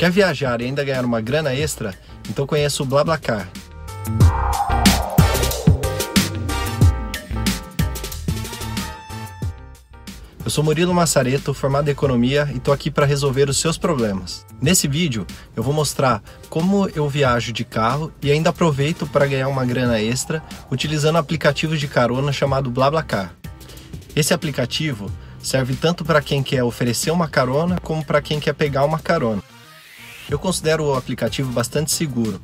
Quer 0.00 0.10
viajar 0.10 0.62
e 0.62 0.64
ainda 0.64 0.82
ganhar 0.82 1.04
uma 1.04 1.20
grana 1.20 1.54
extra? 1.54 1.94
Então 2.30 2.46
conheça 2.46 2.82
o 2.82 2.86
BlaBlaCar. 2.86 3.46
Eu 10.42 10.50
sou 10.50 10.64
Murilo 10.64 10.94
Massareto, 10.94 11.52
formado 11.52 11.88
em 11.88 11.90
Economia 11.90 12.48
e 12.50 12.56
estou 12.56 12.72
aqui 12.72 12.90
para 12.90 13.04
resolver 13.04 13.50
os 13.50 13.58
seus 13.58 13.76
problemas. 13.76 14.46
Nesse 14.58 14.88
vídeo 14.88 15.26
eu 15.54 15.62
vou 15.62 15.74
mostrar 15.74 16.22
como 16.48 16.88
eu 16.94 17.06
viajo 17.06 17.52
de 17.52 17.62
carro 17.62 18.10
e 18.22 18.32
ainda 18.32 18.48
aproveito 18.48 19.06
para 19.06 19.26
ganhar 19.26 19.48
uma 19.48 19.66
grana 19.66 20.00
extra 20.00 20.42
utilizando 20.70 21.18
aplicativos 21.18 21.78
de 21.78 21.86
carona 21.86 22.32
chamado 22.32 22.70
BlaBlaCar. 22.70 23.34
Esse 24.16 24.32
aplicativo 24.32 25.12
serve 25.42 25.74
tanto 25.74 26.06
para 26.06 26.22
quem 26.22 26.42
quer 26.42 26.64
oferecer 26.64 27.10
uma 27.10 27.28
carona 27.28 27.78
como 27.82 28.02
para 28.02 28.22
quem 28.22 28.40
quer 28.40 28.54
pegar 28.54 28.86
uma 28.86 28.98
carona. 28.98 29.42
Eu 30.30 30.38
considero 30.38 30.84
o 30.84 30.94
aplicativo 30.94 31.50
bastante 31.50 31.90
seguro, 31.90 32.40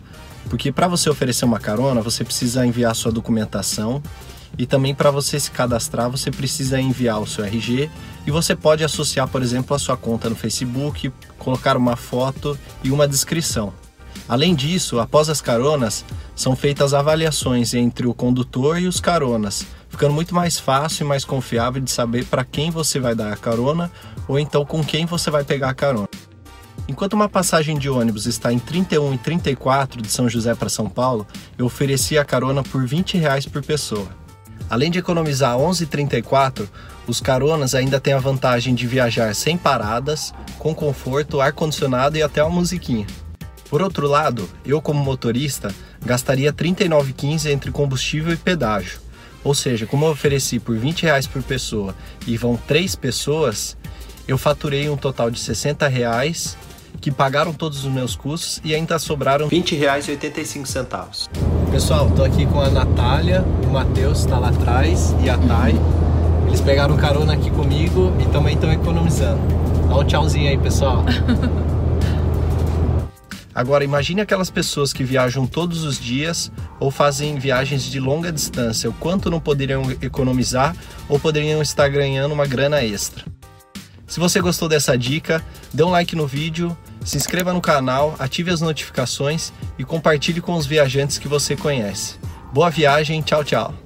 porque 0.50 0.72
para 0.72 0.88
você 0.88 1.08
oferecer 1.08 1.44
uma 1.44 1.60
carona, 1.60 2.02
você 2.02 2.24
precisa 2.24 2.66
enviar 2.66 2.94
sua 2.96 3.12
documentação 3.12 4.02
e 4.58 4.66
também 4.66 4.92
para 4.92 5.10
você 5.10 5.38
se 5.38 5.52
cadastrar, 5.52 6.10
você 6.10 6.30
precisa 6.30 6.80
enviar 6.80 7.20
o 7.20 7.26
seu 7.26 7.44
RG 7.44 7.88
e 8.26 8.30
você 8.30 8.56
pode 8.56 8.82
associar, 8.82 9.28
por 9.28 9.40
exemplo, 9.40 9.76
a 9.76 9.78
sua 9.78 9.96
conta 9.96 10.28
no 10.28 10.34
Facebook, 10.34 11.12
colocar 11.38 11.76
uma 11.76 11.94
foto 11.94 12.58
e 12.82 12.90
uma 12.90 13.06
descrição. 13.06 13.72
Além 14.28 14.56
disso, 14.56 14.98
após 14.98 15.28
as 15.28 15.40
caronas, 15.40 16.04
são 16.34 16.56
feitas 16.56 16.92
avaliações 16.92 17.72
entre 17.72 18.08
o 18.08 18.14
condutor 18.14 18.80
e 18.80 18.88
os 18.88 18.98
caronas, 18.98 19.64
ficando 19.88 20.12
muito 20.12 20.34
mais 20.34 20.58
fácil 20.58 21.04
e 21.04 21.08
mais 21.08 21.24
confiável 21.24 21.80
de 21.80 21.90
saber 21.90 22.24
para 22.24 22.44
quem 22.44 22.70
você 22.70 22.98
vai 22.98 23.14
dar 23.14 23.32
a 23.32 23.36
carona 23.36 23.92
ou 24.26 24.38
então 24.40 24.64
com 24.64 24.82
quem 24.82 25.06
você 25.06 25.30
vai 25.30 25.44
pegar 25.44 25.70
a 25.70 25.74
carona. 25.74 26.05
Enquanto 26.88 27.14
uma 27.14 27.28
passagem 27.28 27.76
de 27.78 27.90
ônibus 27.90 28.26
está 28.26 28.52
em 28.52 28.60
31 28.60 29.14
e 29.14 29.18
34 29.18 30.00
de 30.00 30.08
São 30.08 30.28
José 30.28 30.54
para 30.54 30.68
São 30.68 30.88
Paulo, 30.88 31.26
eu 31.58 31.66
ofereci 31.66 32.16
a 32.16 32.24
carona 32.24 32.62
por 32.62 32.86
20 32.86 33.18
reais 33.18 33.44
por 33.44 33.60
pessoa. 33.60 34.06
Além 34.70 34.90
de 34.90 34.98
economizar 34.98 35.56
11,34, 35.56 36.68
os 37.06 37.20
caronas 37.20 37.74
ainda 37.74 38.00
têm 38.00 38.14
a 38.14 38.18
vantagem 38.18 38.72
de 38.72 38.86
viajar 38.86 39.34
sem 39.34 39.56
paradas, 39.56 40.32
com 40.58 40.72
conforto, 40.74 41.40
ar-condicionado 41.40 42.16
e 42.16 42.22
até 42.22 42.42
uma 42.42 42.54
musiquinha. 42.54 43.06
Por 43.68 43.82
outro 43.82 44.06
lado, 44.06 44.48
eu 44.64 44.80
como 44.80 45.02
motorista 45.02 45.74
gastaria 46.04 46.52
39,15 46.52 47.50
entre 47.50 47.72
combustível 47.72 48.32
e 48.32 48.36
pedágio. 48.36 49.00
Ou 49.42 49.54
seja, 49.54 49.86
como 49.86 50.06
eu 50.06 50.10
ofereci 50.10 50.60
por 50.60 50.76
20 50.76 51.02
reais 51.02 51.26
por 51.26 51.42
pessoa 51.42 51.94
e 52.26 52.36
vão 52.36 52.56
três 52.56 52.94
pessoas, 52.94 53.76
eu 54.26 54.38
faturei 54.38 54.88
um 54.88 54.96
total 54.96 55.30
de 55.30 55.38
60 55.40 55.86
reais 55.88 56.56
que 57.06 57.12
pagaram 57.12 57.52
todos 57.52 57.84
os 57.84 57.92
meus 57.92 58.16
custos 58.16 58.60
e 58.64 58.74
ainda 58.74 58.98
sobraram 58.98 59.46
R$ 59.46 59.62
20,85. 59.62 61.28
Pessoal, 61.70 62.10
tô 62.10 62.24
aqui 62.24 62.44
com 62.46 62.60
a 62.60 62.68
Natália, 62.68 63.44
o 63.64 63.68
Matheus 63.68 64.18
está 64.18 64.40
lá 64.40 64.48
atrás 64.48 65.14
e 65.22 65.30
a 65.30 65.38
Thay. 65.38 65.76
Eles 66.48 66.60
pegaram 66.60 66.96
carona 66.96 67.34
aqui 67.34 67.48
comigo 67.48 68.12
e 68.18 68.24
também 68.32 68.56
estão 68.56 68.72
economizando. 68.72 69.40
Dá 69.88 69.98
um 69.98 70.04
tchauzinho 70.04 70.50
aí, 70.50 70.58
pessoal. 70.58 71.04
Agora 73.54 73.84
imagine 73.84 74.20
aquelas 74.20 74.50
pessoas 74.50 74.92
que 74.92 75.04
viajam 75.04 75.46
todos 75.46 75.84
os 75.84 76.00
dias 76.00 76.50
ou 76.80 76.90
fazem 76.90 77.38
viagens 77.38 77.84
de 77.84 78.00
longa 78.00 78.32
distância, 78.32 78.90
o 78.90 78.92
quanto 78.94 79.30
não 79.30 79.38
poderiam 79.38 79.92
economizar 80.02 80.74
ou 81.08 81.20
poderiam 81.20 81.62
estar 81.62 81.88
ganhando 81.88 82.32
uma 82.32 82.46
grana 82.46 82.82
extra. 82.82 83.35
Se 84.06 84.20
você 84.20 84.40
gostou 84.40 84.68
dessa 84.68 84.96
dica, 84.96 85.44
dê 85.72 85.82
um 85.82 85.90
like 85.90 86.14
no 86.14 86.26
vídeo, 86.26 86.76
se 87.04 87.16
inscreva 87.16 87.52
no 87.52 87.60
canal, 87.60 88.14
ative 88.18 88.50
as 88.50 88.60
notificações 88.60 89.52
e 89.78 89.84
compartilhe 89.84 90.40
com 90.40 90.54
os 90.54 90.66
viajantes 90.66 91.18
que 91.18 91.28
você 91.28 91.56
conhece. 91.56 92.16
Boa 92.52 92.70
viagem, 92.70 93.20
tchau, 93.20 93.42
tchau! 93.42 93.85